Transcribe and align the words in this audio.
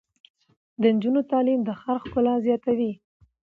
د 0.81 0.83
نجونو 0.95 1.21
تعلیم 1.31 1.59
د 1.63 1.69
ښار 1.81 1.99
ښکلا 2.03 2.35
زیاتوي. 2.45 2.91